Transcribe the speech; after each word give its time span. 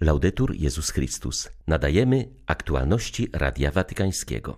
Laudetur 0.00 0.54
Jezus 0.54 0.90
Chrystus. 0.90 1.50
Nadajemy 1.66 2.28
aktualności 2.46 3.28
Radia 3.32 3.70
Watykańskiego. 3.70 4.56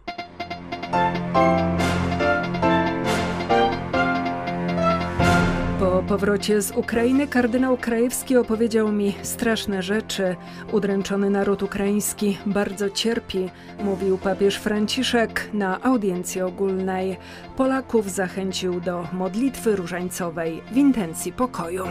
Po 5.79 6.03
powrocie 6.09 6.63
z 6.63 6.71
Ukrainy 6.71 7.27
kardynał 7.27 7.77
Krajewski 7.77 8.37
opowiedział 8.37 8.93
mi 8.93 9.15
straszne 9.23 9.83
rzeczy. 9.83 10.37
Udręczony 10.73 11.31
naród 11.31 11.63
ukraiński 11.63 12.39
bardzo 12.47 12.91
cierpi, 12.91 13.51
mówił 13.85 14.19
papież 14.19 14.57
Franciszek 14.57 15.51
na 15.53 15.83
audiencji 15.83 16.41
ogólnej. 16.41 17.17
Polaków 17.57 18.11
zachęcił 18.11 18.81
do 18.81 19.07
modlitwy 19.13 19.77
różańcowej 19.77 20.63
w 20.73 20.77
intencji 20.77 21.33
pokoju. 21.33 21.85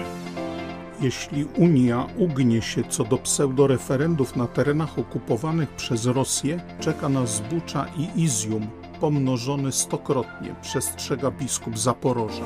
Jeśli 1.02 1.46
Unia 1.46 2.08
ugnie 2.18 2.62
się 2.62 2.84
co 2.84 3.04
do 3.04 3.18
pseudoreferendów 3.18 4.36
na 4.36 4.48
terenach 4.48 5.00
okupowanych 5.00 5.70
przez 5.70 6.06
Rosję, 6.06 6.60
czeka 6.80 7.10
nas 7.10 7.42
Bucza 7.50 7.86
i 7.98 8.22
Izium, 8.24 8.68
pomnożony 9.00 9.72
stokrotnie, 9.72 10.56
przestrzega 10.62 11.32
biskup 11.32 11.78
Zaporoża. 11.78 12.46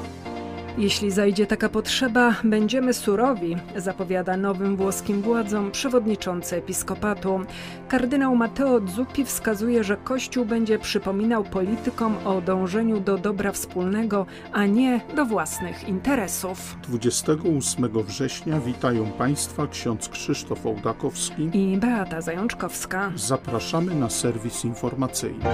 Jeśli 0.77 1.11
zajdzie 1.11 1.47
taka 1.47 1.69
potrzeba, 1.69 2.35
będziemy 2.43 2.93
surowi, 2.93 3.55
zapowiada 3.75 4.37
nowym 4.37 4.75
włoskim 4.75 5.21
władzom 5.21 5.71
przewodniczący 5.71 6.55
episkopatu. 6.55 7.39
Kardynał 7.87 8.35
Matteo 8.35 8.81
Zuppi 8.87 9.25
wskazuje, 9.25 9.83
że 9.83 9.97
Kościół 9.97 10.45
będzie 10.45 10.79
przypominał 10.79 11.43
politykom 11.43 12.15
o 12.25 12.41
dążeniu 12.41 12.99
do 12.99 13.17
dobra 13.17 13.51
wspólnego, 13.51 14.25
a 14.51 14.65
nie 14.65 15.01
do 15.15 15.25
własnych 15.25 15.89
interesów. 15.89 16.77
28 16.83 18.03
września 18.03 18.59
witają 18.59 19.11
Państwa 19.11 19.67
ksiądz 19.67 20.09
Krzysztof 20.09 20.65
Ołdakowski 20.65 21.49
i 21.53 21.77
Beata 21.77 22.21
Zajączkowska. 22.21 23.11
Zapraszamy 23.15 23.95
na 23.95 24.09
serwis 24.09 24.65
informacyjny. 24.65 25.45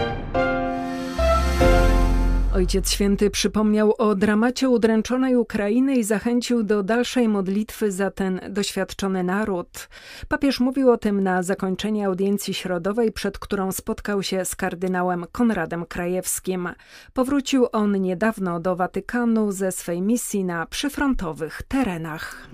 Ojciec 2.54 2.92
Święty 2.92 3.30
przypomniał 3.30 3.94
o 3.98 4.16
dramacie 4.16 4.70
udręczonej 4.70 5.36
Ukrainy 5.36 5.96
i 5.96 6.04
zachęcił 6.04 6.64
do 6.64 6.84
dalszej 6.84 7.28
modlitwy 7.28 7.92
za 7.92 8.12
ten 8.12 8.42
doświadczony 8.50 9.24
naród. 9.24 9.90
Papież 10.28 10.60
mówił 10.60 10.92
o 10.92 10.98
tym 10.98 11.24
na 11.24 11.44
zakończenie 11.44 12.06
audiencji 12.06 12.54
środowej, 12.54 13.12
przed 13.12 13.40
którą 13.40 13.72
spotkał 13.72 14.24
się 14.24 14.46
z 14.46 14.56
kardynałem 14.56 15.26
Konradem 15.32 15.86
Krajewskim. 15.86 16.70
Powrócił 17.14 17.68
on 17.72 18.02
niedawno 18.02 18.60
do 18.60 18.76
Watykanu 18.76 19.52
ze 19.52 19.72
swej 19.72 20.02
misji 20.02 20.46
na 20.46 20.66
przyfrontowych 20.66 21.62
terenach. 21.68 22.50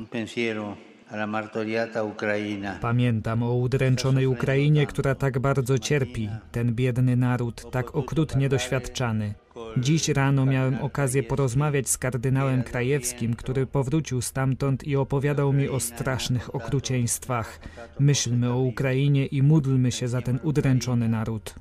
Pamiętam 2.81 3.43
o 3.43 3.53
udręczonej 3.53 4.27
Ukrainie, 4.27 4.87
która 4.87 5.15
tak 5.15 5.39
bardzo 5.39 5.79
cierpi, 5.79 6.29
ten 6.51 6.75
biedny 6.75 7.15
naród, 7.15 7.71
tak 7.71 7.95
okrutnie 7.95 8.49
doświadczany. 8.49 9.33
Dziś 9.77 10.09
rano 10.09 10.45
miałem 10.45 10.81
okazję 10.81 11.23
porozmawiać 11.23 11.89
z 11.89 11.97
kardynałem 11.97 12.63
Krajewskim, 12.63 13.33
który 13.33 13.65
powrócił 13.65 14.21
stamtąd 14.21 14.83
i 14.83 14.95
opowiadał 14.95 15.53
mi 15.53 15.69
o 15.69 15.79
strasznych 15.79 16.55
okrucieństwach. 16.55 17.59
Myślmy 17.99 18.53
o 18.53 18.57
Ukrainie 18.59 19.25
i 19.25 19.41
módlmy 19.41 19.91
się 19.91 20.07
za 20.07 20.21
ten 20.21 20.39
udręczony 20.43 21.09
naród. 21.09 21.55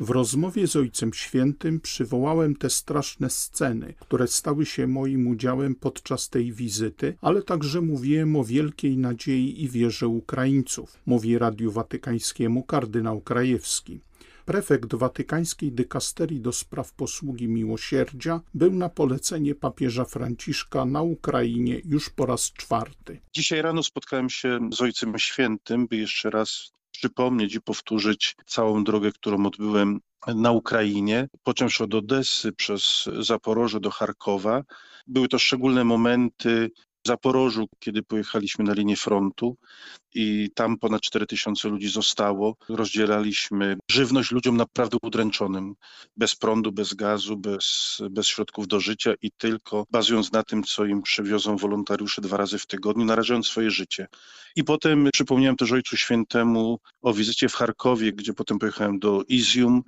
W 0.00 0.10
rozmowie 0.10 0.66
z 0.66 0.76
Ojcem 0.76 1.14
Świętym 1.14 1.80
przywołałem 1.80 2.56
te 2.56 2.70
straszne 2.70 3.30
sceny, 3.30 3.94
które 4.00 4.28
stały 4.28 4.66
się 4.66 4.86
moim 4.86 5.26
udziałem 5.26 5.74
podczas 5.74 6.28
tej 6.28 6.52
wizyty, 6.52 7.16
ale 7.20 7.42
także 7.42 7.80
mówiłem 7.80 8.36
o 8.36 8.44
wielkiej 8.44 8.98
nadziei 8.98 9.62
i 9.64 9.68
wierze 9.68 10.08
Ukraińców, 10.08 10.98
mówi 11.06 11.38
Radiu 11.38 11.72
Watykańskiemu 11.72 12.62
kardynał 12.62 13.20
Krajewski. 13.20 14.00
Prefekt 14.44 14.94
watykańskiej 14.94 15.72
dykasterii 15.72 16.40
do 16.40 16.52
spraw 16.52 16.92
posługi 16.92 17.48
miłosierdzia 17.48 18.40
był 18.54 18.72
na 18.72 18.88
polecenie 18.88 19.54
papieża 19.54 20.04
Franciszka 20.04 20.84
na 20.84 21.02
Ukrainie 21.02 21.80
już 21.84 22.10
po 22.10 22.26
raz 22.26 22.52
czwarty. 22.52 23.20
Dzisiaj 23.34 23.62
rano 23.62 23.82
spotkałem 23.82 24.30
się 24.30 24.58
z 24.72 24.80
Ojcem 24.80 25.18
Świętym, 25.18 25.86
by 25.86 25.96
jeszcze 25.96 26.30
raz 26.30 26.77
przypomnieć 26.98 27.54
i 27.54 27.60
powtórzyć 27.60 28.36
całą 28.46 28.84
drogę, 28.84 29.12
którą 29.12 29.46
odbyłem 29.46 30.00
na 30.26 30.52
Ukrainie, 30.52 31.28
począwszy 31.42 31.84
od 31.84 31.94
Odessy 31.94 32.52
przez 32.52 33.08
Zaporoże 33.18 33.80
do 33.80 33.90
Charkowa. 33.90 34.62
Były 35.06 35.28
to 35.28 35.38
szczególne 35.38 35.84
momenty 35.84 36.70
Zaporożu, 37.08 37.68
kiedy 37.78 38.02
pojechaliśmy 38.02 38.64
na 38.64 38.72
linię 38.72 38.96
frontu 38.96 39.56
i 40.14 40.50
tam 40.54 40.78
ponad 40.78 41.00
4000 41.00 41.68
ludzi 41.68 41.88
zostało. 41.88 42.56
Rozdzielaliśmy 42.68 43.76
żywność 43.90 44.30
ludziom 44.30 44.56
naprawdę 44.56 44.96
udręczonym, 45.02 45.74
bez 46.16 46.34
prądu, 46.34 46.72
bez 46.72 46.94
gazu, 46.94 47.36
bez, 47.36 47.98
bez 48.10 48.26
środków 48.26 48.68
do 48.68 48.80
życia 48.80 49.14
i 49.22 49.30
tylko 49.30 49.84
bazując 49.90 50.32
na 50.32 50.42
tym, 50.42 50.62
co 50.62 50.84
im 50.84 51.02
przywiozą 51.02 51.56
wolontariusze 51.56 52.22
dwa 52.22 52.36
razy 52.36 52.58
w 52.58 52.66
tygodniu, 52.66 53.04
narażając 53.04 53.46
swoje 53.46 53.70
życie. 53.70 54.06
I 54.56 54.64
potem 54.64 55.08
przypomniałem 55.12 55.56
też 55.56 55.72
Ojcu 55.72 55.96
Świętemu 55.96 56.78
o 57.02 57.12
wizycie 57.12 57.48
w 57.48 57.54
Charkowie, 57.54 58.12
gdzie 58.12 58.32
potem 58.32 58.58
pojechałem 58.58 58.98
do 58.98 59.22
Izium, 59.28 59.82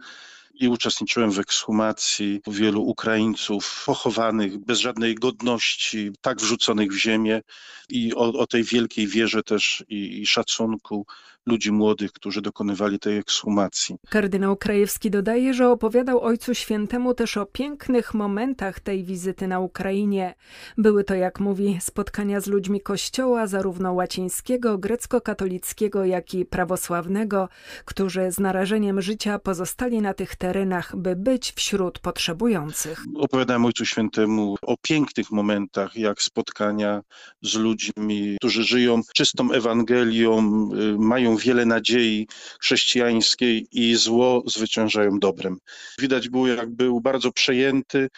i 0.54 0.68
uczestniczyłem 0.68 1.30
w 1.30 1.38
ekshumacji 1.38 2.40
wielu 2.46 2.82
Ukraińców 2.82 3.82
pochowanych 3.86 4.58
bez 4.58 4.78
żadnej 4.78 5.14
godności, 5.14 6.10
tak 6.20 6.38
wrzuconych 6.38 6.92
w 6.92 6.96
ziemię. 6.96 7.40
I 7.88 8.14
o, 8.14 8.32
o 8.32 8.46
tej 8.46 8.64
wielkiej 8.64 9.06
wierze 9.06 9.42
też 9.42 9.84
i, 9.88 10.20
i 10.20 10.26
szacunku 10.26 11.06
ludzi 11.46 11.72
młodych, 11.72 12.12
którzy 12.12 12.42
dokonywali 12.42 12.98
tej 12.98 13.18
ekshumacji. 13.18 13.96
Kardynał 14.08 14.56
Krajewski 14.56 15.10
dodaje, 15.10 15.54
że 15.54 15.68
opowiadał 15.68 16.20
Ojcu 16.20 16.54
Świętemu 16.54 17.14
też 17.14 17.36
o 17.36 17.46
pięknych 17.46 18.14
momentach 18.14 18.80
tej 18.80 19.04
wizyty 19.04 19.48
na 19.48 19.60
Ukrainie. 19.60 20.34
Były 20.78 21.04
to, 21.04 21.14
jak 21.14 21.40
mówi, 21.40 21.78
spotkania 21.80 22.40
z 22.40 22.46
ludźmi 22.46 22.80
Kościoła, 22.80 23.46
zarówno 23.46 23.92
łacińskiego, 23.92 24.78
grecko-katolickiego, 24.78 26.04
jak 26.04 26.34
i 26.34 26.44
prawosławnego, 26.44 27.48
którzy 27.84 28.32
z 28.32 28.40
narażeniem 28.40 29.02
życia 29.02 29.38
pozostali 29.38 30.00
na 30.00 30.14
tych 30.14 30.36
terenach, 30.36 30.96
by 30.96 31.16
być 31.16 31.52
wśród 31.52 31.98
potrzebujących. 31.98 33.04
Opowiadałem 33.14 33.64
Ojcu 33.64 33.84
Świętemu 33.84 34.56
o 34.62 34.76
pięknych 34.82 35.30
momentach, 35.30 35.96
jak 35.96 36.22
spotkania 36.22 37.02
z 37.42 37.54
ludźmi, 37.54 38.36
którzy 38.38 38.64
żyją 38.64 39.00
czystą 39.14 39.52
Ewangelią, 39.52 40.38
y, 40.74 40.98
wiele 41.36 41.66
nadziei 41.66 42.28
chrześcijańskiej 42.60 43.66
i 43.72 43.96
zło 43.96 44.42
zwyciężają 44.46 45.18
dobrem. 45.18 45.58
Widać 45.98 46.28
było, 46.28 46.48
jak 46.48 46.70
był 46.70 47.00
bardzo 47.00 47.32
przejęty, 47.32 48.08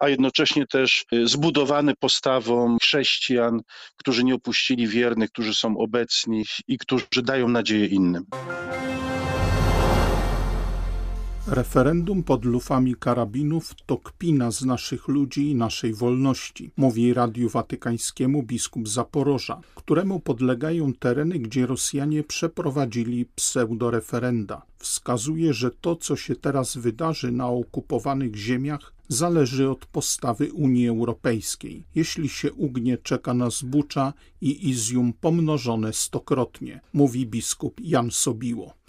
a 0.00 0.08
jednocześnie 0.08 0.66
też 0.66 1.04
y, 1.12 1.28
zbudowany 1.28 1.94
postawą 2.00 2.76
chrześcijan, 2.82 3.60
którzy 3.96 4.24
nie 4.24 4.34
opuścili 4.34 4.88
wiernych, 4.88 5.30
którzy 5.30 5.54
są 5.54 5.78
obecni 5.78 6.44
i 6.68 6.78
którzy 6.78 7.06
dają 7.22 7.48
nadzieję 7.48 7.86
innym. 7.86 8.24
Referendum 11.46 12.22
pod 12.22 12.44
lufami 12.44 12.94
karabinów 12.94 13.74
to 13.86 13.98
kpina 13.98 14.50
z 14.50 14.64
naszych 14.64 15.08
ludzi 15.08 15.50
i 15.50 15.54
naszej 15.54 15.94
wolności, 15.94 16.70
mówi 16.76 17.14
Radiu 17.14 17.48
Watykańskiemu 17.48 18.42
biskup 18.42 18.88
Zaporoża, 18.88 19.60
któremu 19.74 20.20
podlegają 20.20 20.92
tereny, 20.92 21.38
gdzie 21.38 21.66
Rosjanie 21.66 22.22
przeprowadzili 22.24 23.26
pseudoreferenda. 23.36 24.62
Wskazuje, 24.78 25.54
że 25.54 25.70
to, 25.70 25.96
co 25.96 26.16
się 26.16 26.36
teraz 26.36 26.76
wydarzy 26.76 27.32
na 27.32 27.48
okupowanych 27.48 28.36
ziemiach, 28.36 28.92
zależy 29.08 29.70
od 29.70 29.86
postawy 29.86 30.52
Unii 30.52 30.88
Europejskiej. 30.88 31.84
Jeśli 31.94 32.28
się 32.28 32.52
ugnie, 32.52 32.98
czeka 32.98 33.34
nas 33.34 33.62
Bucza 33.62 34.12
i 34.40 34.70
Izium 34.70 35.12
pomnożone 35.20 35.92
stokrotnie, 35.92 36.80
mówi 36.92 37.26
biskup 37.26 37.80
Jan 37.80 38.10
Sobiło. 38.10 38.81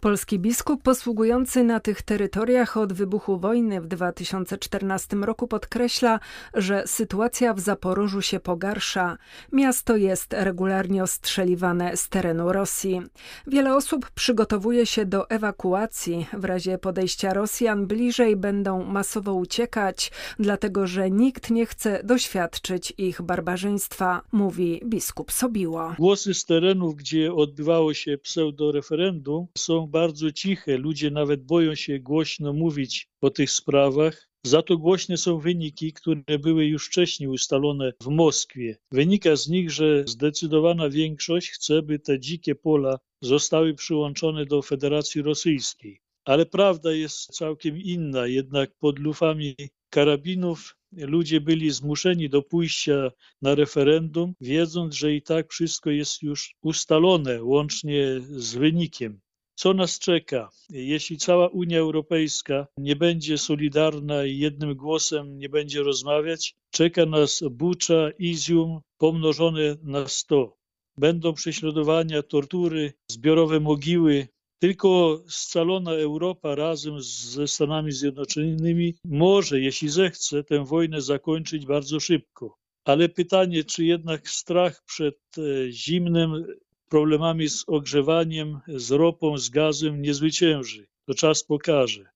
Polski 0.00 0.38
biskup 0.38 0.82
posługujący 0.82 1.64
na 1.64 1.80
tych 1.80 2.02
terytoriach 2.02 2.76
od 2.76 2.92
wybuchu 2.92 3.38
wojny 3.38 3.80
w 3.80 3.86
2014 3.86 5.16
roku 5.16 5.48
podkreśla, 5.48 6.20
że 6.54 6.82
sytuacja 6.86 7.54
w 7.54 7.60
Zaporożu 7.60 8.22
się 8.22 8.40
pogarsza. 8.40 9.18
Miasto 9.52 9.96
jest 9.96 10.32
regularnie 10.32 11.02
ostrzeliwane 11.02 11.96
z 11.96 12.08
terenu 12.08 12.52
Rosji. 12.52 13.02
Wiele 13.46 13.76
osób 13.76 14.10
przygotowuje 14.10 14.86
się 14.86 15.06
do 15.06 15.30
ewakuacji. 15.30 16.26
W 16.32 16.44
razie 16.44 16.78
podejścia 16.78 17.34
Rosjan 17.34 17.86
bliżej 17.86 18.36
będą 18.36 18.84
masowo 18.84 19.34
uciekać, 19.34 20.12
dlatego 20.38 20.86
że 20.86 21.10
nikt 21.10 21.50
nie 21.50 21.66
chce 21.66 22.00
doświadczyć 22.04 22.92
ich 22.98 23.22
barbarzyństwa, 23.22 24.22
mówi 24.32 24.80
biskup 24.84 25.32
Sobiło. 25.32 25.94
Głosy 25.98 26.34
z 26.34 26.44
terenów, 26.44 26.96
gdzie 26.96 27.34
odbywało 27.34 27.94
się 27.94 28.18
pseudoreferendum, 28.18 29.46
są 29.58 29.77
bardzo 29.86 30.32
ciche. 30.32 30.78
Ludzie 30.78 31.10
nawet 31.10 31.44
boją 31.44 31.74
się 31.74 31.98
głośno 31.98 32.52
mówić 32.52 33.08
o 33.20 33.30
tych 33.30 33.50
sprawach. 33.50 34.28
Za 34.46 34.62
to 34.62 34.78
głośne 34.78 35.16
są 35.16 35.38
wyniki, 35.38 35.92
które 35.92 36.38
były 36.38 36.66
już 36.66 36.86
wcześniej 36.86 37.28
ustalone 37.28 37.92
w 38.02 38.06
Moskwie. 38.06 38.76
Wynika 38.92 39.36
z 39.36 39.48
nich, 39.48 39.70
że 39.70 40.04
zdecydowana 40.06 40.90
większość 40.90 41.50
chce, 41.50 41.82
by 41.82 41.98
te 41.98 42.20
dzikie 42.20 42.54
pola 42.54 42.98
zostały 43.22 43.74
przyłączone 43.74 44.46
do 44.46 44.62
Federacji 44.62 45.22
Rosyjskiej. 45.22 46.00
Ale 46.24 46.46
prawda 46.46 46.92
jest 46.92 47.26
całkiem 47.26 47.78
inna, 47.78 48.26
jednak 48.26 48.70
pod 48.78 48.98
lufami 48.98 49.54
karabinów 49.90 50.76
ludzie 50.92 51.40
byli 51.40 51.70
zmuszeni 51.70 52.28
do 52.28 52.42
pójścia 52.42 53.10
na 53.42 53.54
referendum, 53.54 54.34
wiedząc, 54.40 54.94
że 54.94 55.14
i 55.14 55.22
tak 55.22 55.52
wszystko 55.52 55.90
jest 55.90 56.22
już 56.22 56.54
ustalone, 56.62 57.42
łącznie 57.42 58.20
z 58.20 58.54
wynikiem. 58.54 59.20
Co 59.58 59.74
nas 59.74 59.98
czeka, 59.98 60.50
jeśli 60.70 61.18
cała 61.18 61.48
Unia 61.48 61.78
Europejska 61.78 62.66
nie 62.76 62.96
będzie 62.96 63.38
solidarna 63.38 64.24
i 64.24 64.38
jednym 64.38 64.74
głosem 64.74 65.38
nie 65.38 65.48
będzie 65.48 65.82
rozmawiać? 65.82 66.54
Czeka 66.70 67.06
nas 67.06 67.42
Bucza, 67.50 68.10
Izium 68.18 68.80
pomnożone 68.98 69.76
na 69.82 70.08
sto. 70.08 70.56
Będą 70.98 71.32
prześladowania, 71.32 72.22
tortury, 72.22 72.92
zbiorowe 73.10 73.60
mogiły, 73.60 74.28
tylko 74.58 75.22
scalona 75.28 75.92
Europa 75.92 76.54
razem 76.54 77.02
ze 77.02 77.48
Stanami 77.48 77.92
Zjednoczonymi 77.92 78.94
może, 79.04 79.60
jeśli 79.60 79.88
zechce, 79.88 80.44
tę 80.44 80.64
wojnę 80.64 81.00
zakończyć 81.00 81.66
bardzo 81.66 82.00
szybko. 82.00 82.58
Ale 82.84 83.08
pytanie, 83.08 83.64
czy 83.64 83.84
jednak 83.84 84.28
strach 84.28 84.84
przed 84.84 85.18
e, 85.38 85.72
zimnym, 85.72 86.46
problemami 86.88 87.48
z 87.48 87.64
ogrzewaniem, 87.66 88.60
z 88.68 88.90
ropą, 88.90 89.38
z 89.38 89.50
gazem 89.50 90.02
nie 90.02 90.14
zwycięży. 90.14 90.86
To 91.06 91.14
czas 91.14 91.44
pokaże. 91.44 92.10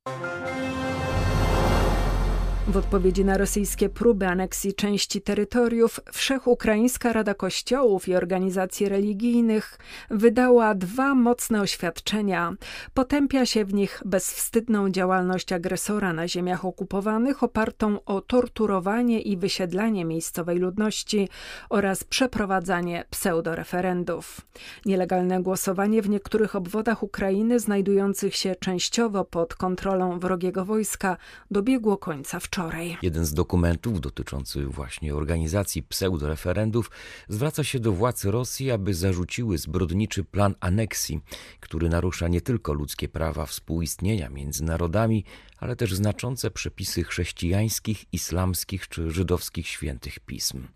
W 2.67 2.77
odpowiedzi 2.77 3.25
na 3.25 3.39
rosyjskie 3.39 3.89
próby 3.89 4.27
aneksji 4.27 4.75
części 4.75 5.23
terytoriów, 5.23 6.01
Wszechukraińska 6.13 7.13
Rada 7.13 7.35
Kościołów 7.35 8.09
i 8.09 8.15
Organizacji 8.15 8.89
Religijnych 8.89 9.79
wydała 10.11 10.75
dwa 10.75 11.15
mocne 11.15 11.61
oświadczenia. 11.61 12.55
Potępia 12.95 13.47
się 13.47 13.65
w 13.65 13.75
nich 13.75 14.03
bezwstydną 14.05 14.91
działalność 14.91 15.53
agresora 15.53 16.13
na 16.13 16.29
ziemiach 16.29 16.65
okupowanych, 16.65 17.43
opartą 17.43 18.05
o 18.05 18.21
torturowanie 18.21 19.21
i 19.21 19.37
wysiedlanie 19.37 20.05
miejscowej 20.05 20.59
ludności 20.59 21.29
oraz 21.71 22.05
przeprowadzanie 22.05 23.05
pseudoreferendów. 23.11 24.41
Nielegalne 24.87 25.43
głosowanie 25.43 26.03
w 26.03 26.09
niektórych 26.09 26.57
obwodach 26.57 27.03
Ukrainy, 27.03 27.61
znajdujących 27.61 28.37
się 28.37 28.57
częściowo 28.57 29.25
pod 29.25 29.55
kontrolą 29.55 30.19
wrogiego 30.19 30.65
wojska, 30.65 31.17
dobiegło 31.51 31.97
końca 31.97 32.41
wczoraj 32.41 32.52
wczoraj. 32.53 32.97
Jeden 33.03 33.25
z 33.25 33.35
dokumentów 33.35 34.01
dotyczący 34.01 34.67
właśnie 34.67 35.15
organizacji 35.15 35.83
pseudoreferendów 35.83 36.91
zwraca 37.29 37.65
się 37.65 37.81
do 37.81 37.93
władz 37.93 38.25
Rosji, 38.25 38.71
aby 38.71 38.95
zarzuciły 38.95 39.59
zbrodniczy 39.59 40.25
plan 40.25 40.55
aneksji, 40.61 41.21
który 41.61 41.89
narusza 41.89 42.29
nie 42.29 42.41
tylko 42.41 42.73
ludzkie 42.73 43.09
prawa 43.09 43.47
współistnienia 43.47 44.29
między 44.29 44.65
narodami, 44.65 45.25
ale 45.59 45.77
też 45.77 45.95
znaczące 45.95 46.51
przepisy 46.51 47.05
chrześcijańskich, 47.05 48.05
islamskich 48.13 48.89
czy 48.89 49.11
żydowskich 49.11 49.67
świętych 49.67 50.21
pism. 50.21 50.67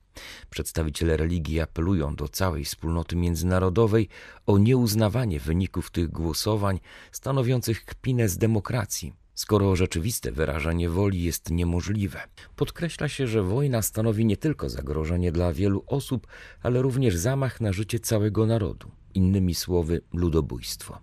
Przedstawiciele 0.51 1.17
religii 1.17 1.61
apelują 1.61 2.17
do 2.17 2.29
całej 2.29 2.65
wspólnoty 2.65 3.17
międzynarodowej 3.17 4.09
o 4.47 4.59
nieuznawanie 4.59 5.41
wyników 5.41 5.91
tych 5.91 6.09
głosowań 6.09 6.81
stanowiących 7.13 7.85
kpinę 7.85 8.29
z 8.29 8.39
demokracji 8.39 9.26
skoro 9.37 9.77
rzeczywiste 9.77 10.33
wyrażanie 10.33 10.89
woli 10.89 11.23
jest 11.23 11.51
niemożliwe. 11.51 12.21
Podkreśla 12.57 13.09
się, 13.09 13.27
że 13.27 13.43
wojna 13.43 13.83
stanowi 13.83 14.25
nie 14.25 14.37
tylko 14.37 14.69
zagrożenie 14.69 15.33
dla 15.33 15.53
wielu 15.53 15.85
osób, 15.87 16.27
ale 16.63 16.83
również 16.83 17.17
zamach 17.17 17.61
na 17.61 17.73
życie 17.73 18.01
całego 18.01 18.47
narodu, 18.47 18.91
innymi 19.15 19.55
słowy 19.55 20.01
ludobójstwo. 20.13 20.99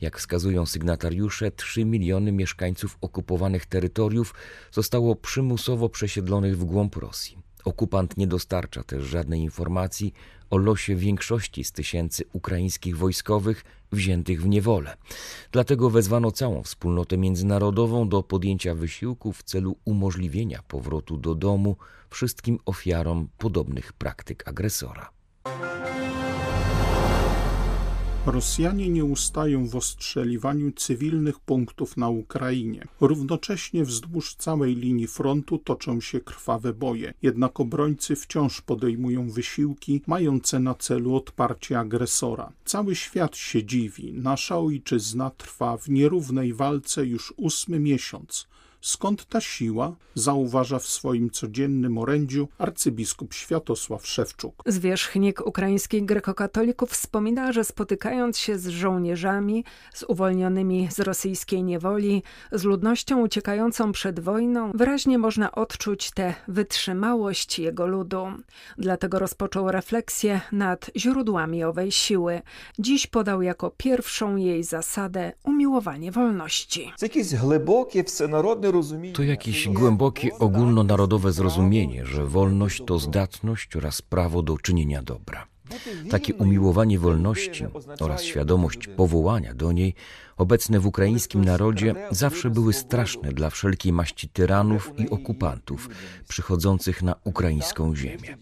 Jak 0.00 0.18
wskazują 0.18 0.66
sygnatariusze, 0.66 1.50
3 1.50 1.84
miliony 1.84 2.32
mieszkańców 2.32 2.98
okupowanych 3.00 3.66
terytoriów 3.66 4.34
zostało 4.72 5.16
przymusowo 5.16 5.88
przesiedlonych 5.88 6.58
w 6.58 6.64
głąb 6.64 6.96
Rosji. 6.96 7.45
Okupant 7.66 8.16
nie 8.16 8.26
dostarcza 8.26 8.82
też 8.82 9.04
żadnej 9.04 9.40
informacji 9.40 10.14
o 10.50 10.56
losie 10.56 10.96
większości 10.96 11.64
z 11.64 11.72
tysięcy 11.72 12.24
ukraińskich 12.32 12.96
wojskowych 12.96 13.64
wziętych 13.92 14.42
w 14.42 14.48
niewolę. 14.48 14.96
Dlatego 15.52 15.90
wezwano 15.90 16.30
całą 16.30 16.62
wspólnotę 16.62 17.18
międzynarodową 17.18 18.08
do 18.08 18.22
podjęcia 18.22 18.74
wysiłku 18.74 19.32
w 19.32 19.42
celu 19.42 19.76
umożliwienia 19.84 20.62
powrotu 20.68 21.16
do 21.16 21.34
domu 21.34 21.76
wszystkim 22.10 22.58
ofiarom 22.66 23.28
podobnych 23.38 23.92
praktyk 23.92 24.48
agresora. 24.48 25.15
Rosjanie 28.26 28.88
nie 28.88 29.04
ustają 29.04 29.68
w 29.68 29.76
ostrzeliwaniu 29.76 30.72
cywilnych 30.72 31.40
punktów 31.40 31.96
na 31.96 32.08
Ukrainie. 32.08 32.84
Równocześnie 33.00 33.84
wzdłuż 33.84 34.34
całej 34.34 34.76
linii 34.76 35.06
frontu 35.06 35.58
toczą 35.58 36.00
się 36.00 36.20
krwawe 36.20 36.72
boje, 36.72 37.14
jednak 37.22 37.60
obrońcy 37.60 38.16
wciąż 38.16 38.60
podejmują 38.60 39.30
wysiłki 39.30 40.02
mające 40.06 40.60
na 40.60 40.74
celu 40.74 41.16
odparcie 41.16 41.78
agresora. 41.78 42.52
Cały 42.64 42.94
świat 42.94 43.36
się 43.36 43.64
dziwi. 43.64 44.12
Nasza 44.12 44.58
ojczyzna 44.58 45.30
trwa 45.30 45.76
w 45.76 45.88
nierównej 45.88 46.54
walce 46.54 47.06
już 47.06 47.34
ósmy 47.36 47.80
miesiąc 47.80 48.46
Skąd 48.86 49.26
ta 49.26 49.40
siła? 49.40 49.96
Zauważa 50.14 50.78
w 50.78 50.86
swoim 50.86 51.30
codziennym 51.30 51.98
orędziu 51.98 52.48
arcybiskup 52.58 53.34
Światosław 53.34 54.06
Szewczuk. 54.06 54.62
Zwierzchnik 54.66 55.46
ukraińskich 55.46 56.04
grekokatolików 56.04 56.90
wspomina, 56.90 57.52
że 57.52 57.64
spotykając 57.64 58.38
się 58.38 58.58
z 58.58 58.66
żołnierzami, 58.66 59.64
z 59.94 60.02
uwolnionymi 60.02 60.88
z 60.90 61.00
rosyjskiej 61.00 61.62
niewoli, 61.62 62.22
z 62.52 62.64
ludnością 62.64 63.22
uciekającą 63.22 63.92
przed 63.92 64.20
wojną, 64.20 64.72
wyraźnie 64.74 65.18
można 65.18 65.52
odczuć 65.52 66.10
tę 66.10 66.34
wytrzymałość 66.48 67.58
jego 67.58 67.86
ludu. 67.86 68.26
Dlatego 68.78 69.18
rozpoczął 69.18 69.70
refleksję 69.70 70.40
nad 70.52 70.90
źródłami 70.96 71.64
owej 71.64 71.92
siły. 71.92 72.42
Dziś 72.78 73.06
podał 73.06 73.42
jako 73.42 73.70
pierwszą 73.76 74.36
jej 74.36 74.64
zasadę 74.64 75.32
umiłowanie 75.44 76.12
wolności. 76.12 76.92
Jakieś 77.02 77.34
głębokie, 77.34 78.04
wszenarodne 78.04 78.75
to 79.14 79.22
jakieś 79.22 79.68
głębokie 79.68 80.38
ogólnonarodowe 80.38 81.32
zrozumienie, 81.32 82.06
że 82.06 82.26
wolność 82.26 82.82
to 82.86 82.98
zdatność 82.98 83.76
oraz 83.76 84.02
prawo 84.02 84.42
do 84.42 84.58
czynienia 84.58 85.02
dobra. 85.02 85.46
Takie 86.10 86.34
umiłowanie 86.34 86.98
wolności 86.98 87.64
oraz 88.00 88.22
świadomość 88.22 88.88
powołania 88.88 89.54
do 89.54 89.72
niej 89.72 89.94
obecne 90.36 90.80
w 90.80 90.86
ukraińskim 90.86 91.44
narodzie 91.44 91.94
zawsze 92.10 92.50
były 92.50 92.72
straszne 92.72 93.32
dla 93.32 93.50
wszelkiej 93.50 93.92
maści 93.92 94.28
tyranów 94.28 94.92
i 94.98 95.10
okupantów 95.10 95.88
przychodzących 96.28 97.02
na 97.02 97.14
ukraińską 97.24 97.96
ziemię. 97.96 98.36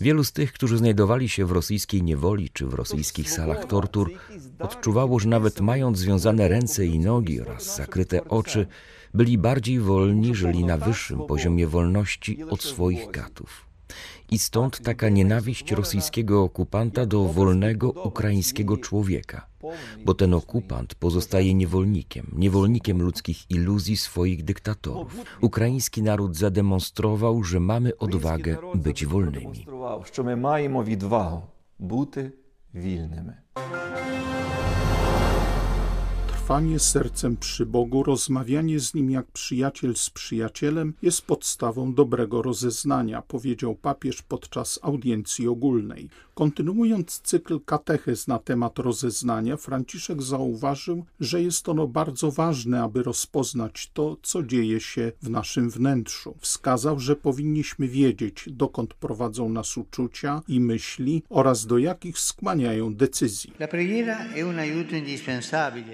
Wielu 0.00 0.24
z 0.24 0.32
tych, 0.32 0.52
którzy 0.52 0.78
znajdowali 0.78 1.28
się 1.28 1.46
w 1.46 1.52
rosyjskiej 1.52 2.02
niewoli 2.02 2.50
czy 2.50 2.66
w 2.66 2.74
rosyjskich 2.74 3.30
salach 3.30 3.64
tortur, 3.64 4.10
odczuwało, 4.58 5.18
że 5.18 5.28
nawet 5.28 5.60
mając 5.60 5.98
związane 5.98 6.48
ręce 6.48 6.86
i 6.86 6.98
nogi 6.98 7.40
oraz 7.40 7.76
zakryte 7.76 8.24
oczy, 8.24 8.66
byli 9.14 9.38
bardziej 9.38 9.80
wolni, 9.80 10.34
żyli 10.34 10.64
na 10.64 10.76
wyższym 10.76 11.26
poziomie 11.26 11.66
wolności 11.66 12.44
od 12.44 12.62
swoich 12.62 13.10
katów. 13.10 13.67
I 14.30 14.38
stąd 14.38 14.80
taka 14.82 15.08
nienawiść 15.08 15.72
rosyjskiego 15.72 16.42
okupanta 16.42 17.06
do 17.06 17.24
wolnego 17.24 17.90
ukraińskiego 17.90 18.76
człowieka, 18.76 19.46
bo 20.04 20.14
ten 20.14 20.34
okupant 20.34 20.94
pozostaje 20.94 21.54
niewolnikiem, 21.54 22.26
niewolnikiem 22.36 23.02
ludzkich 23.02 23.50
iluzji 23.50 23.96
swoich 23.96 24.44
dyktatorów. 24.44 25.16
Ukraiński 25.40 26.02
naród 26.02 26.36
zademonstrował, 26.36 27.44
że 27.44 27.60
mamy 27.60 27.96
odwagę 27.96 28.56
być 28.74 29.06
wolnymi. 29.06 29.66
Że 30.14 30.22
my 30.22 30.36
mamy 30.36 30.68
odwagę 30.78 31.46
być 32.74 32.74
wolnymi 32.74 34.37
trwanie 36.48 36.78
sercem 36.78 37.36
przy 37.36 37.66
Bogu, 37.66 38.02
rozmawianie 38.02 38.80
z 38.80 38.94
Nim 38.94 39.10
jak 39.10 39.26
przyjaciel 39.26 39.96
z 39.96 40.10
przyjacielem 40.10 40.94
jest 41.02 41.22
podstawą 41.22 41.94
dobrego 41.94 42.42
rozeznania, 42.42 43.22
powiedział 43.22 43.74
papież 43.74 44.22
podczas 44.22 44.78
audiencji 44.82 45.48
ogólnej. 45.48 46.08
Kontynuując 46.34 47.20
cykl 47.20 47.60
katechez 47.60 48.28
na 48.28 48.38
temat 48.38 48.78
rozeznania, 48.78 49.56
Franciszek 49.56 50.22
zauważył, 50.22 51.04
że 51.20 51.42
jest 51.42 51.68
ono 51.68 51.86
bardzo 51.86 52.30
ważne, 52.30 52.82
aby 52.82 53.02
rozpoznać 53.02 53.90
to, 53.94 54.16
co 54.22 54.42
dzieje 54.42 54.80
się 54.80 55.12
w 55.22 55.30
naszym 55.30 55.70
wnętrzu. 55.70 56.34
Wskazał, 56.40 57.00
że 57.00 57.16
powinniśmy 57.16 57.88
wiedzieć, 57.88 58.44
dokąd 58.50 58.94
prowadzą 58.94 59.48
nas 59.48 59.76
uczucia 59.76 60.42
i 60.48 60.60
myśli 60.60 61.22
oraz 61.28 61.66
do 61.66 61.78
jakich 61.78 62.18
skłaniają 62.18 62.94
decyzji. 62.94 63.52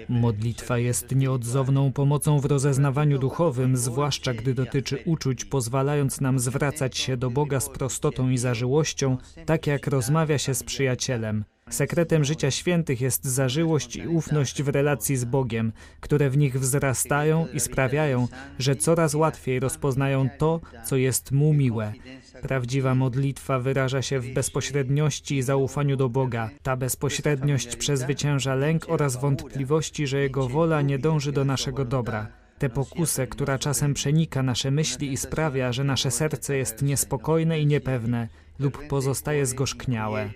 Modlitwa 0.09 0.44
jest 0.75 1.15
nieodzowną 1.15 1.91
pomocą 1.91 2.39
w 2.39 2.45
rozeznawaniu 2.45 3.19
duchowym, 3.19 3.77
zwłaszcza 3.77 4.33
gdy 4.33 4.53
dotyczy 4.53 5.03
uczuć, 5.05 5.45
pozwalając 5.45 6.21
nam 6.21 6.39
zwracać 6.39 6.97
się 6.97 7.17
do 7.17 7.29
Boga 7.29 7.59
z 7.59 7.69
prostotą 7.69 8.29
i 8.29 8.37
zażyłością, 8.37 9.17
tak 9.45 9.67
jak 9.67 9.87
rozmawia 9.87 10.37
się 10.37 10.53
z 10.53 10.63
przyjacielem. 10.63 11.45
Sekretem 11.69 12.23
życia 12.23 12.51
świętych 12.51 13.01
jest 13.01 13.25
zażyłość 13.25 13.95
i 13.95 14.07
ufność 14.07 14.63
w 14.63 14.67
relacji 14.67 15.17
z 15.17 15.25
Bogiem, 15.25 15.71
które 15.99 16.29
w 16.29 16.37
nich 16.37 16.59
wzrastają 16.59 17.47
i 17.53 17.59
sprawiają, 17.59 18.27
że 18.59 18.75
coraz 18.75 19.15
łatwiej 19.15 19.59
rozpoznają 19.59 20.29
to, 20.37 20.61
co 20.85 20.97
jest 20.97 21.31
mu 21.31 21.53
miłe. 21.53 21.93
Prawdziwa 22.41 22.95
modlitwa 22.95 23.59
wyraża 23.59 24.01
się 24.01 24.19
w 24.19 24.33
bezpośredniości 24.33 25.35
i 25.35 25.41
zaufaniu 25.41 25.97
do 25.97 26.09
Boga. 26.09 26.49
Ta 26.63 26.75
bezpośredniość 26.75 27.75
przezwycięża 27.75 28.55
lęk 28.55 28.89
oraz 28.89 29.21
wątpliwości, 29.21 30.07
że 30.07 30.19
Jego 30.19 30.47
wola 30.47 30.81
nie 30.81 30.99
dąży 30.99 31.31
do 31.31 31.45
naszego 31.45 31.85
dobra. 31.85 32.27
Tę 32.59 32.69
pokusę, 32.69 33.27
która 33.27 33.59
czasem 33.59 33.93
przenika 33.93 34.43
nasze 34.43 34.71
myśli 34.71 35.11
i 35.11 35.17
sprawia, 35.17 35.71
że 35.71 35.83
nasze 35.83 36.11
serce 36.11 36.57
jest 36.57 36.81
niespokojne 36.81 37.59
i 37.59 37.65
niepewne, 37.65 38.27
lub 38.59 38.87
pozostaje 38.87 39.45
zgorzkniałe. 39.45 40.29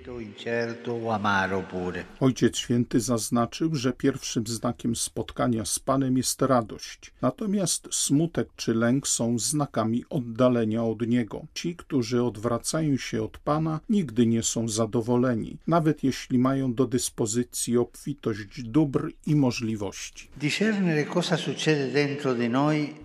Ojciec 2.19 2.57
Święty 2.57 2.99
zaznaczył, 2.99 3.75
że 3.75 3.93
pierwszym 3.93 4.47
znakiem 4.47 4.95
spotkania 4.95 5.65
z 5.65 5.79
Panem 5.79 6.17
jest 6.17 6.41
radość, 6.41 7.13
natomiast 7.21 7.87
smutek 7.91 8.49
czy 8.55 8.73
lęk 8.73 9.07
są 9.07 9.39
znakami 9.39 10.03
oddalenia 10.09 10.83
od 10.83 11.07
Niego. 11.07 11.45
Ci, 11.53 11.75
którzy 11.75 12.23
odwracają 12.23 12.97
się 12.97 13.23
od 13.23 13.37
Pana, 13.37 13.79
nigdy 13.89 14.27
nie 14.27 14.43
są 14.43 14.67
zadowoleni, 14.67 15.57
nawet 15.67 16.03
jeśli 16.03 16.39
mają 16.39 16.73
do 16.73 16.85
dyspozycji 16.87 17.77
obfitość 17.77 18.63
dóbr 18.63 19.11
i 19.25 19.35
możliwości. 19.35 20.29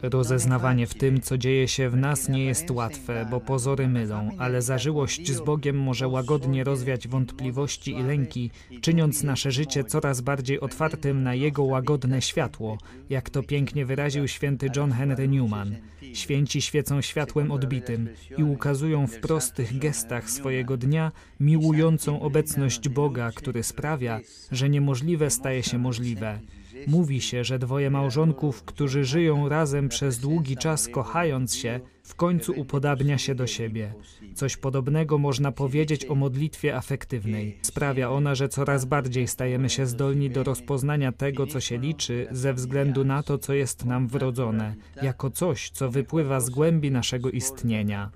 Rozeznawanie 0.02 0.86
w 0.86 0.94
tym, 0.94 1.20
co 1.20 1.38
dzieje 1.38 1.68
się 1.68 1.90
w 1.90 1.96
nas, 1.96 2.28
nie 2.28 2.44
jest 2.44 2.70
łatwe, 2.70 3.26
bo 3.30 3.40
pozory 3.40 3.88
mylą, 3.88 4.30
ale 4.38 4.62
zażyło 4.62 5.03
Miłość 5.04 5.32
z 5.32 5.40
Bogiem 5.40 5.78
może 5.78 6.08
łagodnie 6.08 6.64
rozwiać 6.64 7.08
wątpliwości 7.08 7.90
i 7.90 8.02
lęki, 8.02 8.50
czyniąc 8.80 9.22
nasze 9.22 9.52
życie 9.52 9.84
coraz 9.84 10.20
bardziej 10.20 10.60
otwartym 10.60 11.22
na 11.22 11.34
Jego 11.34 11.62
łagodne 11.62 12.22
światło, 12.22 12.78
jak 13.10 13.30
to 13.30 13.42
pięknie 13.42 13.86
wyraził 13.86 14.28
święty 14.28 14.68
John 14.76 14.92
Henry 14.92 15.28
Newman. 15.28 15.76
Święci 16.12 16.62
świecą 16.62 17.00
światłem 17.00 17.50
odbitym 17.50 18.08
i 18.38 18.42
ukazują 18.42 19.06
w 19.06 19.18
prostych 19.18 19.78
gestach 19.78 20.30
swojego 20.30 20.76
dnia 20.76 21.12
miłującą 21.40 22.20
obecność 22.20 22.88
Boga, 22.88 23.30
który 23.34 23.62
sprawia, 23.62 24.20
że 24.52 24.68
niemożliwe 24.68 25.30
staje 25.30 25.62
się 25.62 25.78
możliwe. 25.78 26.40
Mówi 26.86 27.20
się, 27.20 27.44
że 27.44 27.58
dwoje 27.58 27.90
małżonków, 27.90 28.62
którzy 28.62 29.04
żyją 29.04 29.48
razem 29.48 29.88
przez 29.88 30.18
długi 30.18 30.56
czas 30.56 30.88
kochając 30.88 31.54
się, 31.54 31.80
w 32.04 32.14
końcu 32.14 32.52
upodabnia 32.56 33.18
się 33.18 33.34
do 33.34 33.46
siebie. 33.46 33.94
Coś 34.34 34.56
podobnego 34.56 35.18
można 35.18 35.52
powiedzieć 35.52 36.06
o 36.06 36.14
modlitwie 36.14 36.76
afektywnej. 36.76 37.58
Sprawia 37.62 38.10
ona, 38.10 38.34
że 38.34 38.48
coraz 38.48 38.84
bardziej 38.84 39.28
stajemy 39.28 39.70
się 39.70 39.86
zdolni 39.86 40.30
do 40.30 40.44
rozpoznania 40.44 41.12
tego, 41.12 41.46
co 41.46 41.60
się 41.60 41.78
liczy, 41.78 42.26
ze 42.30 42.54
względu 42.54 43.04
na 43.04 43.22
to, 43.22 43.38
co 43.38 43.54
jest 43.54 43.84
nam 43.84 44.08
wrodzone, 44.08 44.74
jako 45.02 45.30
coś, 45.30 45.70
co 45.70 45.90
wypływa 45.90 46.40
z 46.40 46.50
głębi 46.50 46.90
naszego 46.90 47.30
istnienia. 47.30 48.10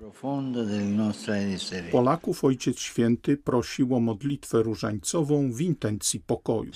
Polaków 1.91 2.43
Ojciec 2.43 2.79
Święty 2.79 3.37
prosił 3.37 3.95
o 3.95 3.99
modlitwę 3.99 4.63
różańcową 4.63 5.51
w 5.51 5.61
intencji 5.61 6.19
pokoju. 6.19 6.71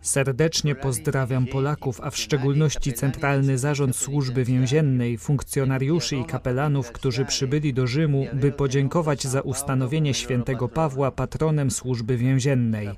Serdecznie 0.00 0.74
pozdrawiam 0.74 1.46
Polaków, 1.46 2.00
a 2.00 2.10
w 2.10 2.16
szczególności 2.16 2.92
Centralny 2.92 3.58
Zarząd 3.58 3.96
Służby 3.96 4.44
Więziennej, 4.44 5.11
funkcjonariuszy 5.18 6.16
i 6.16 6.24
kapelanów, 6.24 6.92
którzy 6.92 7.24
przybyli 7.24 7.74
do 7.74 7.86
Rzymu, 7.86 8.26
by 8.32 8.52
podziękować 8.52 9.26
za 9.26 9.40
ustanowienie 9.40 10.14
świętego 10.14 10.68
Pawła 10.68 11.10
patronem 11.10 11.70
służby 11.70 12.16
więziennej. 12.16 12.88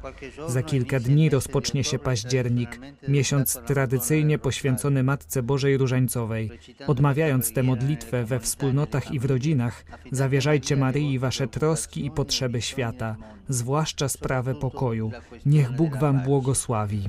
Za 0.48 0.62
kilka 0.62 1.00
dni 1.00 1.30
rozpocznie 1.30 1.84
się 1.84 1.98
październik, 1.98 2.80
miesiąc 3.08 3.60
tradycyjnie 3.66 4.38
poświęcony 4.38 5.02
Matce 5.02 5.42
Bożej 5.42 5.76
Różańcowej. 5.76 6.50
Odmawiając 6.86 7.52
tę 7.52 7.62
modlitwę 7.62 8.24
we 8.24 8.40
wspólnotach 8.40 9.12
i 9.12 9.18
w 9.18 9.24
rodzinach, 9.24 9.84
zawierzajcie 10.12 10.76
Maryi 10.76 11.18
wasze 11.18 11.48
troski 11.48 12.06
i 12.06 12.10
potrzeby 12.10 12.62
świata, 12.62 13.16
zwłaszcza 13.48 14.08
sprawę 14.08 14.54
pokoju. 14.54 15.10
Niech 15.46 15.72
Bóg 15.72 15.96
wam 15.96 16.20
błogosławi. 16.20 17.08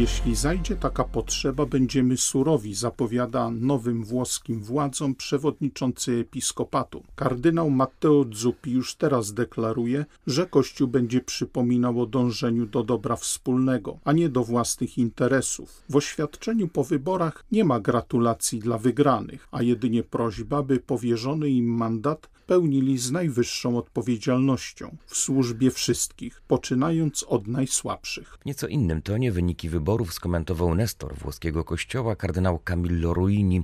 Jeśli 0.00 0.34
zajdzie 0.34 0.76
taka 0.76 1.04
potrzeba, 1.04 1.66
będziemy 1.66 2.16
surowi, 2.16 2.74
zapowiada 2.74 3.50
nowym 3.50 4.04
włoskim 4.04 4.62
władzom 4.62 5.14
przewodniczący 5.14 6.12
episkopatu. 6.12 7.02
Kardynał 7.14 7.70
Matteo 7.70 8.24
Zuppi 8.32 8.70
już 8.70 8.94
teraz 8.94 9.32
deklaruje, 9.32 10.04
że 10.26 10.46
Kościół 10.46 10.88
będzie 10.88 11.20
przypominał 11.20 12.00
o 12.00 12.06
dążeniu 12.06 12.66
do 12.66 12.82
dobra 12.82 13.16
wspólnego, 13.16 13.98
a 14.04 14.12
nie 14.12 14.28
do 14.28 14.44
własnych 14.44 14.98
interesów. 14.98 15.82
W 15.88 15.96
oświadczeniu 15.96 16.68
po 16.68 16.84
wyborach 16.84 17.44
nie 17.52 17.64
ma 17.64 17.80
gratulacji 17.80 18.58
dla 18.58 18.78
wygranych, 18.78 19.48
a 19.52 19.62
jedynie 19.62 20.02
prośba, 20.02 20.62
by 20.62 20.78
powierzony 20.78 21.50
im 21.50 21.66
mandat 21.66 22.28
pełnili 22.50 22.98
z 22.98 23.10
najwyższą 23.10 23.78
odpowiedzialnością 23.78 24.96
w 25.06 25.16
służbie 25.16 25.70
wszystkich, 25.70 26.42
poczynając 26.48 27.22
od 27.22 27.46
najsłabszych. 27.46 28.38
Nieco 28.46 28.66
innym 28.66 29.02
tonie 29.02 29.32
wyniki 29.32 29.68
wyborów 29.68 29.89
skomentował 30.12 30.74
Nestor 30.74 31.14
włoskiego 31.14 31.64
kościoła 31.64 32.16
kardynał 32.16 32.58
Camillo 32.58 33.14
Ruini. 33.14 33.62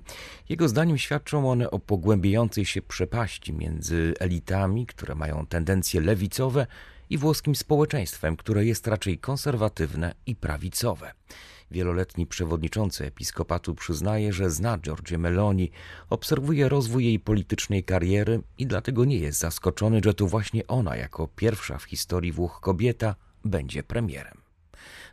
Jego 0.49 0.68
zdaniem 0.68 0.99
świadczą 0.99 1.50
one 1.50 1.71
o 1.71 1.78
pogłębiającej 1.78 2.64
się 2.64 2.83
przepaści 2.83 3.52
między 3.52 4.14
elitami, 4.21 4.87
które 4.87 5.14
mają 5.14 5.47
tendencje 5.47 6.00
lewicowe, 6.00 6.66
i 7.11 7.18
włoskim 7.18 7.56
społeczeństwem, 7.56 8.37
które 8.37 8.64
jest 8.64 8.87
raczej 8.87 9.18
konserwatywne 9.18 10.14
i 10.26 10.37
prawicowe. 10.37 11.12
Wieloletni 11.71 12.26
przewodniczący 12.26 13.04
episkopatu 13.04 13.75
przyznaje, 13.75 14.33
że 14.33 14.50
zna 14.50 14.78
Giorgie 14.78 15.18
Meloni, 15.18 15.71
obserwuje 16.11 16.68
rozwój 16.68 17.04
jej 17.04 17.21
politycznej 17.21 17.85
kariery 17.85 18.42
i 18.59 18.66
dlatego 18.66 19.04
nie 19.04 19.18
jest 19.18 19.38
zaskoczony, 19.38 20.00
że 20.04 20.14
to 20.14 20.26
właśnie 20.26 20.66
ona, 20.66 20.97
jako 20.97 21.28
pierwsza 21.28 21.78
w 21.78 21.85
historii 21.85 22.33
Włoch 22.33 22.61
kobieta, 22.61 23.14
będzie 23.45 23.83
premierem. 23.83 24.46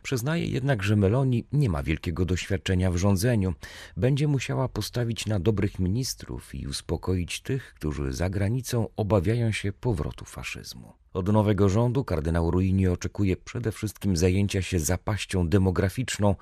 Przyznaje 0.02 0.46
jednak, 0.46 0.82
że 0.82 0.96
Meloni 0.96 1.46
nie 1.52 1.68
ma 1.68 1.82
wielkiego 1.82 2.24
doświadczenia 2.24 2.90
w 2.90 2.96
rządzeniu. 2.96 3.54
Będzie 3.96 4.28
musiała 4.28 4.68
postawić 4.68 5.26
na 5.26 5.40
dobrych 5.40 5.78
ministrów 5.78 6.54
i 6.54 6.66
uspokoić 6.66 7.40
tych, 7.40 7.74
którzy 7.74 8.12
za 8.12 8.30
granicą 8.30 8.88
obawiają 8.96 9.52
się 9.52 9.72
powrotu 9.72 10.24
faszyzmu. 10.24 10.92
Od 11.14 11.32
nowego 11.32 11.68
rządu 11.68 12.04
kardynał 12.04 12.50
Ruini 12.50 12.88
oczekuje 12.88 13.36
przede 13.36 13.72
wszystkim 13.72 14.16
zajęcia 14.16 14.62
się 14.62 14.80
zapaścią 14.80 15.48
demograficzną, 15.48 16.34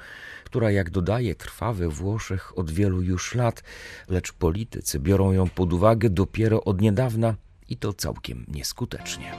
która, 0.45 0.71
jak 0.71 0.91
dodaje, 0.91 1.35
trwa 1.35 1.73
we 1.73 1.89
Włoszech 1.89 2.59
od 2.59 2.71
wielu 2.71 3.03
już 3.03 3.35
lat, 3.35 3.63
lecz 4.09 4.33
politycy 4.33 5.01
biorą 5.01 5.33
ją 5.33 5.49
pod 5.49 5.73
uwagę 5.73 6.11
dopiero 6.11 6.65
od 6.65 6.81
niedawna 6.81 7.35
i 7.69 7.77
to 7.77 7.93
całkiem 7.93 8.45
nieskutecznie. 8.49 9.33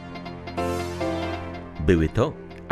Były 1.86 2.10
to 2.10 2.34